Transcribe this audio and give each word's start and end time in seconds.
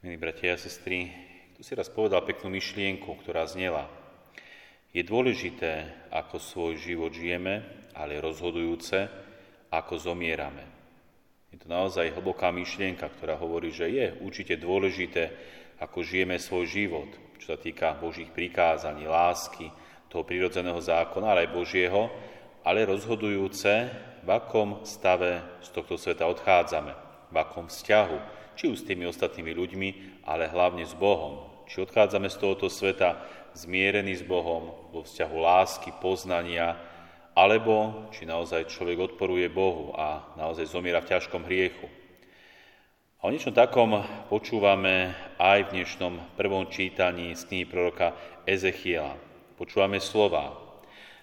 Milí 0.00 0.16
bratia 0.16 0.56
a 0.56 0.56
sestry, 0.56 1.12
tu 1.52 1.60
si 1.60 1.76
raz 1.76 1.92
povedal 1.92 2.24
peknú 2.24 2.48
myšlienku, 2.48 3.20
ktorá 3.20 3.44
znela. 3.44 3.84
Je 4.96 5.04
dôležité, 5.04 5.92
ako 6.08 6.40
svoj 6.40 6.80
život 6.80 7.12
žijeme, 7.12 7.60
ale 7.92 8.16
rozhodujúce, 8.16 8.96
ako 9.68 10.00
zomierame. 10.00 10.64
Je 11.52 11.60
to 11.60 11.68
naozaj 11.68 12.16
hlboká 12.16 12.48
myšlienka, 12.48 13.12
ktorá 13.12 13.36
hovorí, 13.36 13.76
že 13.76 13.92
je 13.92 14.16
určite 14.24 14.56
dôležité, 14.56 15.36
ako 15.84 16.00
žijeme 16.00 16.40
svoj 16.40 16.64
život, 16.64 17.12
čo 17.36 17.52
sa 17.52 17.60
týka 17.60 17.92
Božích 18.00 18.32
prikázaní, 18.32 19.04
lásky, 19.04 19.68
toho 20.08 20.24
prírodzeného 20.24 20.80
zákona, 20.80 21.28
ale 21.28 21.40
aj 21.44 21.52
Božieho, 21.52 22.08
ale 22.64 22.88
rozhodujúce, 22.88 23.92
v 24.24 24.28
akom 24.32 24.80
stave 24.80 25.60
z 25.60 25.68
tohto 25.76 26.00
sveta 26.00 26.24
odchádzame, 26.24 26.92
v 27.28 27.36
akom 27.36 27.68
vzťahu, 27.68 28.39
či 28.60 28.68
už 28.68 28.84
s 28.84 28.88
tými 28.92 29.08
ostatnými 29.08 29.56
ľuďmi, 29.56 29.88
ale 30.28 30.44
hlavne 30.44 30.84
s 30.84 30.92
Bohom. 30.92 31.48
Či 31.64 31.80
odchádzame 31.80 32.28
z 32.28 32.36
tohoto 32.36 32.68
sveta 32.68 33.16
zmierený 33.56 34.20
s 34.20 34.24
Bohom, 34.28 34.76
vo 34.92 35.00
vzťahu 35.00 35.36
lásky, 35.40 35.96
poznania, 35.96 36.76
alebo 37.32 38.04
či 38.12 38.28
naozaj 38.28 38.68
človek 38.68 39.16
odporuje 39.16 39.48
Bohu 39.48 39.96
a 39.96 40.28
naozaj 40.36 40.68
zomiera 40.68 41.00
v 41.00 41.08
ťažkom 41.08 41.48
hriechu. 41.48 41.88
A 43.24 43.28
o 43.28 43.32
niečom 43.32 43.56
takom 43.56 44.04
počúvame 44.28 45.16
aj 45.40 45.72
v 45.72 45.80
dnešnom 45.80 46.36
prvom 46.36 46.68
čítaní 46.68 47.32
z 47.32 47.48
knihy 47.48 47.64
proroka 47.64 48.12
Ezechiela. 48.44 49.16
Počúvame 49.56 50.04
slova. 50.04 50.52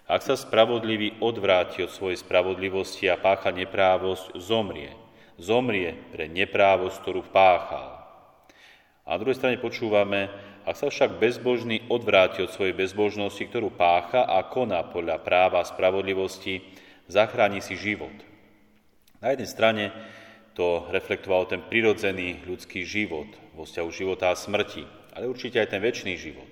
Ak 0.09 0.25
sa 0.25 0.33
spravodlivý 0.33 1.21
odvráti 1.21 1.85
od 1.85 1.93
svojej 1.93 2.17
spravodlivosti 2.17 3.05
a 3.13 3.21
pácha 3.21 3.53
neprávosť, 3.53 4.33
zomrie– 4.41 4.89
zomrie 5.37 5.93
pre 6.13 6.25
neprávosť, 6.29 6.97
ktorú 7.01 7.21
páchal. 7.29 7.97
A 9.07 9.15
na 9.15 9.17
druhej 9.23 9.39
strane 9.39 9.61
počúvame, 9.61 10.27
ak 10.67 10.75
sa 10.75 10.91
však 10.91 11.15
bezbožný 11.15 11.87
odvráti 11.87 12.43
od 12.43 12.51
svojej 12.51 12.75
bezbožnosti, 12.75 13.39
ktorú 13.39 13.71
pácha 13.71 14.27
a 14.27 14.43
koná 14.43 14.83
podľa 14.83 15.23
práva 15.23 15.63
a 15.63 15.69
spravodlivosti, 15.69 16.59
zachráni 17.07 17.63
si 17.63 17.79
život. 17.79 18.11
Na 19.23 19.31
jednej 19.31 19.47
strane 19.47 19.83
to 20.59 20.83
reflektoval 20.91 21.47
ten 21.47 21.63
prirodzený 21.63 22.43
ľudský 22.43 22.83
život 22.83 23.31
vo 23.55 23.63
vzťahu 23.63 23.89
života 23.95 24.33
a 24.33 24.35
smrti, 24.35 24.83
ale 25.15 25.31
určite 25.31 25.63
aj 25.63 25.71
ten 25.71 25.79
väčší 25.79 26.19
život. 26.19 26.51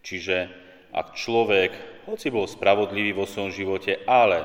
Čiže 0.00 0.48
ak 0.90 1.14
človek, 1.14 1.70
hoci 2.08 2.32
bol 2.32 2.48
spravodlivý 2.48 3.12
vo 3.12 3.28
svojom 3.28 3.52
živote, 3.52 4.02
ale 4.08 4.42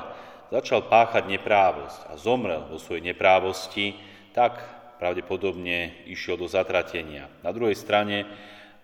začal 0.50 0.86
páchať 0.86 1.26
neprávosť 1.26 2.10
a 2.10 2.18
zomrel 2.18 2.66
vo 2.70 2.78
svojej 2.78 3.12
neprávosti, 3.12 3.98
tak 4.30 4.60
pravdepodobne 5.00 6.06
išiel 6.08 6.40
do 6.40 6.48
zatratenia. 6.48 7.28
Na 7.44 7.52
druhej 7.52 7.76
strane, 7.76 8.24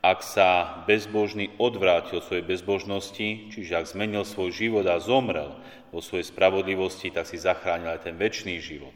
ak 0.03 0.25
sa 0.27 0.83
bezbožný 0.83 1.55
odvrátil 1.63 2.19
od 2.19 2.27
svojej 2.27 2.43
bezbožnosti, 2.43 3.55
čiže 3.55 3.79
ak 3.79 3.87
zmenil 3.87 4.27
svoj 4.27 4.51
život 4.51 4.83
a 4.91 4.99
zomrel 4.99 5.55
vo 5.95 6.03
svojej 6.03 6.27
spravodlivosti, 6.27 7.15
tak 7.15 7.31
si 7.31 7.39
zachránil 7.39 7.95
aj 7.95 8.11
ten 8.11 8.19
väčší 8.19 8.59
život. 8.59 8.95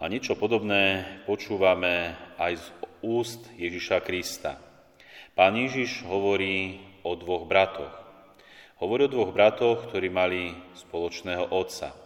A 0.00 0.08
niečo 0.08 0.36
podobné 0.36 1.04
počúvame 1.24 2.16
aj 2.36 2.60
z 2.60 2.66
úst 3.04 3.48
Ježiša 3.56 4.00
Krista. 4.04 4.60
Pán 5.36 5.56
Ježiš 5.56 6.04
hovorí 6.08 6.80
o 7.04 7.12
dvoch 7.16 7.44
bratoch. 7.44 8.05
Hovorí 8.76 9.08
o 9.08 9.12
dvoch 9.12 9.32
bratoch, 9.32 9.88
ktorí 9.88 10.12
mali 10.12 10.52
spoločného 10.76 11.48
otca. 11.48 11.96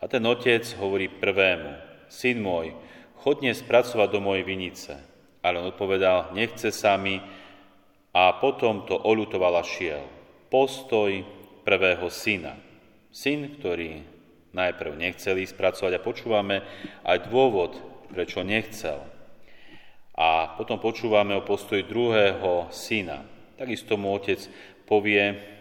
A 0.00 0.08
ten 0.08 0.24
otec 0.24 0.64
hovorí 0.80 1.04
prvému, 1.04 1.76
syn 2.08 2.40
môj, 2.40 2.72
chod 3.20 3.44
dnes 3.44 3.60
do 3.60 4.20
mojej 4.24 4.40
vinice. 4.40 4.96
Ale 5.44 5.60
on 5.60 5.68
odpovedal, 5.68 6.32
nechce 6.32 6.72
sa 6.72 6.96
mi 6.96 7.20
a 8.16 8.32
potom 8.40 8.88
to 8.88 8.96
oľutoval 8.96 9.60
a 9.60 9.64
šiel. 9.68 10.00
Postoj 10.48 11.12
prvého 11.68 12.08
syna. 12.08 12.56
Syn, 13.12 13.60
ktorý 13.60 14.00
najprv 14.56 14.96
nechcel 14.96 15.36
ísť 15.44 15.60
pracovať 15.60 15.92
a 15.92 16.04
počúvame 16.08 16.64
aj 17.04 17.28
dôvod, 17.28 17.76
prečo 18.08 18.40
nechcel. 18.40 19.04
A 20.16 20.56
potom 20.56 20.80
počúvame 20.80 21.36
o 21.36 21.44
postoji 21.44 21.84
druhého 21.84 22.72
syna. 22.72 23.28
Takisto 23.60 24.00
mu 24.00 24.16
otec 24.16 24.40
povie, 24.88 25.57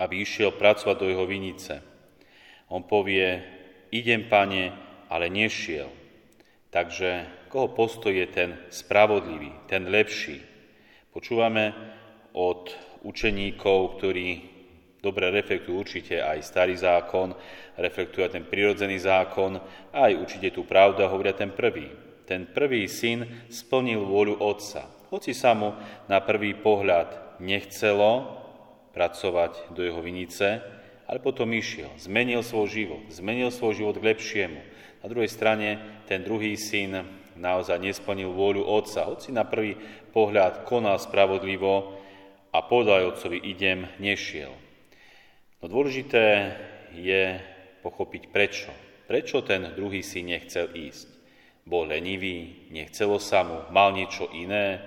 aby 0.00 0.24
išiel 0.24 0.56
pracovať 0.56 0.96
do 0.96 1.06
jeho 1.12 1.28
vinice. 1.28 1.84
On 2.72 2.80
povie, 2.80 3.44
idem, 3.92 4.24
pane, 4.32 4.72
ale 5.12 5.28
nešiel. 5.28 5.92
Takže 6.72 7.28
koho 7.52 7.68
postoj 7.76 8.14
je 8.14 8.26
ten 8.30 8.50
spravodlivý, 8.72 9.68
ten 9.68 9.90
lepší? 9.92 10.40
Počúvame 11.10 11.74
od 12.32 12.70
učeníkov, 13.02 13.98
ktorí 13.98 14.28
dobre 15.02 15.34
reflektujú 15.34 15.74
určite 15.74 16.22
aj 16.22 16.46
starý 16.46 16.78
zákon, 16.78 17.34
reflektujú 17.74 18.30
ten 18.30 18.46
prirodzený 18.46 19.02
zákon, 19.02 19.58
aj 19.90 20.14
určite 20.14 20.54
tú 20.54 20.62
pravdu 20.62 21.02
a 21.02 21.10
hovoria 21.10 21.34
ten 21.34 21.50
prvý. 21.50 21.90
Ten 22.22 22.46
prvý 22.46 22.86
syn 22.86 23.26
splnil 23.50 24.06
vôľu 24.06 24.38
otca. 24.38 24.86
Hoci 25.10 25.34
sa 25.34 25.50
mu 25.58 25.74
na 26.06 26.22
prvý 26.22 26.54
pohľad 26.54 27.42
nechcelo, 27.42 28.39
pracovať 28.90 29.74
do 29.74 29.82
jeho 29.86 30.02
vinice, 30.02 30.62
ale 31.10 31.18
potom 31.18 31.50
išiel, 31.50 31.90
zmenil 31.98 32.46
svoj 32.46 32.70
život, 32.70 33.02
zmenil 33.10 33.50
svoj 33.50 33.82
život 33.82 33.98
k 33.98 34.14
lepšiemu. 34.14 34.60
Na 35.02 35.06
druhej 35.10 35.30
strane 35.30 35.82
ten 36.06 36.22
druhý 36.22 36.54
syn 36.54 37.02
naozaj 37.34 37.82
nesplnil 37.82 38.30
vôľu 38.30 38.62
otca, 38.62 39.08
hoci 39.10 39.34
na 39.34 39.42
prvý 39.42 39.74
pohľad 40.14 40.68
konal 40.68 41.00
spravodlivo 41.02 41.98
a 42.54 42.58
povedal 42.62 43.10
otcovi 43.10 43.42
idem, 43.42 43.90
nešiel. 43.98 44.54
No 45.60 45.64
dôležité 45.66 46.54
je 46.94 47.38
pochopiť 47.82 48.22
prečo. 48.30 48.70
Prečo 49.10 49.42
ten 49.42 49.74
druhý 49.74 50.06
syn 50.06 50.30
nechcel 50.30 50.70
ísť? 50.70 51.08
Bol 51.66 51.90
lenivý, 51.90 52.70
nechcelo 52.70 53.18
sa 53.18 53.42
mu, 53.42 53.66
mal 53.74 53.94
niečo 53.94 54.30
iné, 54.30 54.78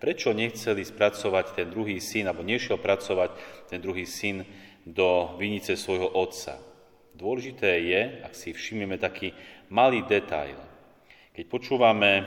Prečo 0.00 0.32
nechceli 0.32 0.80
spracovať 0.80 1.60
ten 1.60 1.68
druhý 1.68 2.00
syn, 2.00 2.32
alebo 2.32 2.40
nešiel 2.40 2.80
pracovať 2.80 3.36
ten 3.68 3.84
druhý 3.84 4.08
syn 4.08 4.48
do 4.88 5.36
vinice 5.36 5.76
svojho 5.76 6.08
otca? 6.08 6.56
Dôležité 7.12 7.84
je, 7.84 8.24
ak 8.24 8.32
si 8.32 8.56
všimneme 8.56 8.96
taký 8.96 9.36
malý 9.68 10.00
detail. 10.08 10.56
Keď 11.36 11.44
počúvame 11.52 12.24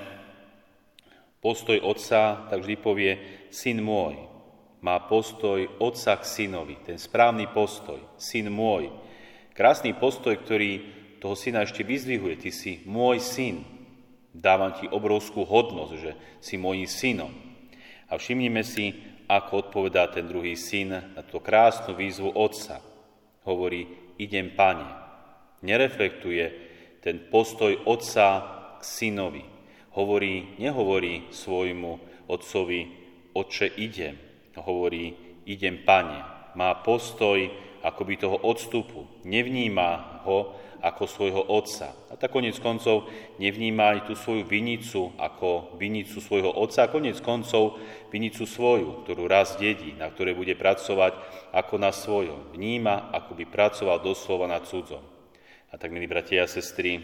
postoj 1.41 1.81
otca, 1.81 2.45
tak 2.45 2.61
vždy 2.61 2.75
povie 2.77 3.11
syn 3.49 3.81
môj. 3.81 4.21
Má 4.85 5.01
postoj 5.09 5.65
otca 5.81 6.21
k 6.21 6.29
synovi, 6.29 6.77
ten 6.85 7.01
správny 7.01 7.49
postoj, 7.49 7.97
syn 8.21 8.53
môj. 8.53 8.93
Krásny 9.57 9.97
postoj, 9.97 10.37
ktorý 10.37 10.85
toho 11.17 11.33
syna 11.33 11.63
ešte 11.65 11.81
vyzdvihuje. 11.81 12.35
Ty 12.37 12.49
si 12.53 12.85
môj 12.85 13.17
syn. 13.17 13.65
Dávam 14.29 14.75
ti 14.77 14.85
obrovskú 14.91 15.41
hodnosť, 15.47 15.93
že 15.97 16.11
si 16.37 16.59
môjim 16.59 16.85
synom. 16.85 17.52
A 18.09 18.19
všimnime 18.19 18.63
si, 18.65 18.91
ako 19.27 19.69
odpovedá 19.69 20.11
ten 20.11 20.27
druhý 20.27 20.59
syn 20.59 20.93
na 20.93 21.21
tú 21.23 21.39
krásnu 21.39 21.95
výzvu 21.95 22.35
otca. 22.35 22.83
Hovorí, 23.47 23.87
idem 24.19 24.51
pane. 24.55 24.85
Nereflektuje 25.63 26.45
ten 26.99 27.31
postoj 27.31 27.87
otca 27.87 28.27
k 28.79 28.81
synovi. 28.83 29.43
Hovorí, 29.95 30.59
nehovorí 30.59 31.31
svojmu 31.31 31.91
otcovi, 32.27 32.81
oče, 33.31 33.67
idem. 33.79 34.15
Hovorí, 34.59 35.13
idem 35.47 35.83
pane. 35.87 36.19
Má 36.53 36.83
postoj 36.85 37.49
akoby 37.83 38.15
toho 38.17 38.39
odstupu. 38.39 39.05
Nevníma 39.27 40.23
ho 40.23 40.55
ako 40.83 41.03
svojho 41.07 41.43
otca. 41.47 41.95
A 42.11 42.19
tak 42.19 42.35
konec 42.35 42.59
koncov 42.59 43.07
nevníma 43.39 43.95
aj 43.95 43.99
tú 44.11 44.13
svoju 44.19 44.43
vinicu 44.43 45.15
ako 45.15 45.79
vinicu 45.79 46.19
svojho 46.19 46.51
otca 46.51 46.87
a 46.87 46.91
konec 46.91 47.23
koncov 47.23 47.79
vinicu 48.11 48.43
svoju, 48.43 49.07
ktorú 49.07 49.23
raz 49.27 49.55
dedí, 49.55 49.95
na 49.95 50.11
ktorej 50.11 50.35
bude 50.35 50.59
pracovať 50.59 51.15
ako 51.55 51.75
na 51.79 51.95
svojom. 51.95 52.51
Vníma, 52.51 53.15
ako 53.15 53.31
by 53.31 53.45
pracoval 53.47 54.03
doslova 54.03 54.47
na 54.47 54.59
cudzom. 54.59 55.03
A 55.71 55.79
tak, 55.79 55.89
milí 55.95 56.05
bratia 56.05 56.43
a 56.43 56.51
sestry, 56.51 56.99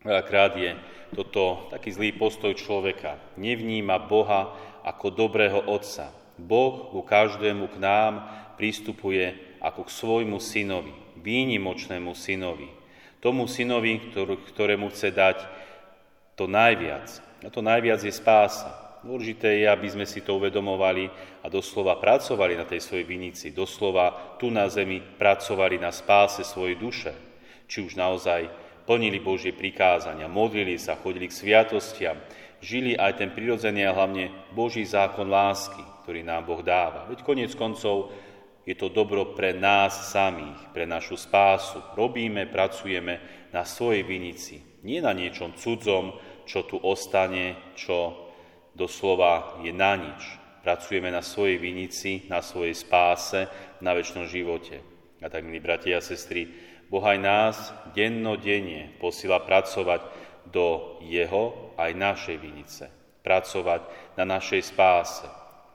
veľakrát 0.00 0.56
je 0.56 0.72
toto 1.12 1.68
taký 1.68 1.92
zlý 1.92 2.16
postoj 2.16 2.56
človeka. 2.56 3.20
Nevníma 3.36 4.08
Boha 4.08 4.56
ako 4.82 5.12
dobrého 5.12 5.68
otca. 5.68 6.10
Boh 6.40 6.92
ku 6.92 7.04
každému 7.04 7.68
k 7.72 7.76
nám 7.76 8.12
pristupuje 8.56 9.55
ako 9.66 9.82
k 9.82 9.90
svojmu 9.90 10.38
synovi, 10.38 10.94
výnimočnému 11.18 12.14
synovi, 12.14 12.70
tomu 13.18 13.50
synovi, 13.50 14.14
ktorému 14.54 14.94
chce 14.94 15.10
dať 15.10 15.38
to 16.38 16.46
najviac. 16.46 17.10
A 17.42 17.50
to 17.50 17.58
najviac 17.58 17.98
je 17.98 18.14
spása. 18.14 18.70
Dôležité 19.02 19.62
je, 19.62 19.66
aby 19.66 19.86
sme 19.90 20.06
si 20.06 20.22
to 20.22 20.38
uvedomovali 20.38 21.10
a 21.42 21.46
doslova 21.50 21.98
pracovali 21.98 22.54
na 22.54 22.66
tej 22.66 22.82
svojej 22.82 23.06
vinici, 23.06 23.54
doslova 23.54 24.38
tu 24.38 24.50
na 24.50 24.66
zemi 24.70 24.98
pracovali 24.98 25.78
na 25.78 25.90
spáse 25.90 26.46
svojej 26.46 26.78
duše. 26.78 27.12
Či 27.66 27.86
už 27.86 27.98
naozaj 27.98 28.50
plnili 28.86 29.18
Božie 29.18 29.50
prikázania, 29.50 30.30
modlili 30.30 30.78
sa, 30.78 30.98
chodili 30.98 31.26
k 31.26 31.38
sviatostiam, 31.38 32.18
žili 32.62 32.94
aj 32.94 33.18
ten 33.18 33.30
prirodzený 33.34 33.86
a 33.86 33.94
hlavne 33.94 34.30
Boží 34.54 34.86
zákon 34.86 35.26
lásky, 35.26 35.82
ktorý 36.02 36.22
nám 36.22 36.46
Boh 36.46 36.62
dáva. 36.62 37.06
Veď 37.10 37.26
konec 37.26 37.54
koncov 37.58 38.14
je 38.66 38.74
to 38.74 38.90
dobro 38.90 39.38
pre 39.38 39.54
nás 39.54 40.10
samých, 40.10 40.74
pre 40.74 40.90
našu 40.90 41.14
spásu. 41.14 41.78
Robíme, 41.94 42.50
pracujeme 42.50 43.22
na 43.54 43.62
svojej 43.62 44.02
vinici, 44.02 44.82
nie 44.82 44.98
na 44.98 45.14
niečom 45.14 45.54
cudzom, 45.54 46.18
čo 46.42 46.66
tu 46.66 46.74
ostane, 46.82 47.74
čo 47.78 48.26
doslova 48.74 49.62
je 49.62 49.70
na 49.70 49.94
nič. 49.94 50.22
Pracujeme 50.66 51.14
na 51.14 51.22
svojej 51.22 51.62
vinici, 51.62 52.26
na 52.26 52.42
svojej 52.42 52.74
spáse, 52.74 53.46
na 53.78 53.94
väčšnom 53.94 54.26
živote. 54.26 54.82
A 55.22 55.30
tak, 55.30 55.46
milí 55.46 55.62
bratia 55.62 56.02
a 56.02 56.04
sestry, 56.04 56.50
Boh 56.90 57.02
aj 57.02 57.18
nás 57.22 57.56
dennodenne 57.94 58.98
posila 58.98 59.42
pracovať 59.42 60.02
do 60.50 60.98
Jeho 61.06 61.74
aj 61.78 61.90
našej 61.94 62.36
vinice. 62.38 62.90
Pracovať 63.22 64.14
na 64.18 64.26
našej 64.26 64.62
spáse. 64.62 65.26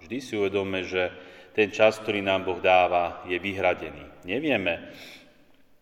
Vždy 0.04 0.18
si 0.24 0.34
uvedome, 0.36 0.84
že 0.84 1.12
ten 1.52 1.70
čas, 1.72 2.00
ktorý 2.00 2.24
nám 2.24 2.48
Boh 2.48 2.60
dáva, 2.64 3.24
je 3.28 3.36
vyhradený. 3.36 4.24
Nevieme, 4.24 4.92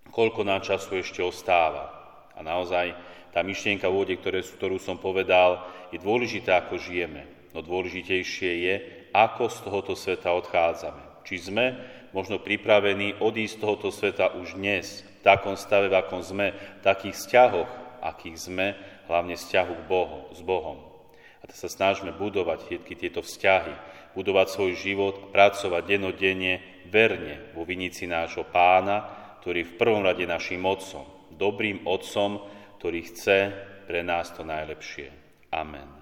koľko 0.09 0.41
nám 0.41 0.65
času 0.65 0.97
ešte 0.99 1.21
ostáva. 1.21 1.93
A 2.33 2.41
naozaj 2.41 2.95
tá 3.29 3.45
myšlienka 3.45 3.85
v 3.85 3.93
úvode, 3.93 4.15
ktorú 4.17 4.81
som 4.81 4.97
povedal, 4.97 5.61
je 5.93 6.01
dôležitá, 6.01 6.65
ako 6.65 6.81
žijeme. 6.81 7.29
No 7.53 7.61
dôležitejšie 7.61 8.51
je, 8.65 8.75
ako 9.13 9.49
z 9.49 9.57
tohoto 9.65 9.93
sveta 9.93 10.33
odchádzame. 10.33 11.25
Či 11.25 11.35
sme 11.49 11.65
možno 12.13 12.41
pripravení 12.41 13.21
odísť 13.21 13.53
z 13.57 13.61
tohoto 13.61 13.89
sveta 13.93 14.33
už 14.37 14.57
dnes, 14.57 15.05
v 15.19 15.21
takom 15.21 15.53
stave, 15.53 15.89
v 15.89 15.97
akom 15.99 16.25
sme, 16.25 16.53
v 16.53 16.81
takých 16.81 17.15
vzťahoch, 17.17 17.69
akých 18.01 18.37
sme, 18.49 18.67
hlavne 19.05 19.35
vzťahu 19.37 19.73
k 19.73 19.83
Bohu, 19.89 20.19
s 20.33 20.41
Bohom. 20.41 20.79
A 21.41 21.43
to 21.49 21.55
sa 21.55 21.69
snažíme 21.69 22.15
budovať 22.15 22.65
všetky 22.65 22.93
tieto 22.97 23.21
vzťahy, 23.21 23.73
budovať 24.17 24.47
svoj 24.49 24.71
život, 24.79 25.15
pracovať 25.29 25.83
denodenne, 25.85 26.85
verne 26.89 27.53
vo 27.53 27.63
vinici 27.63 28.09
nášho 28.09 28.47
pána, 28.49 29.05
ktorý 29.39 29.63
v 29.63 29.77
prvom 29.77 30.01
rade 30.03 30.25
našim 30.25 30.65
otcom, 30.65 31.05
dobrým 31.37 31.85
otcom, 31.85 32.43
ktorý 32.81 32.99
chce 33.13 33.37
pre 33.85 34.01
nás 34.01 34.33
to 34.33 34.41
najlepšie. 34.41 35.09
Amen. 35.53 35.98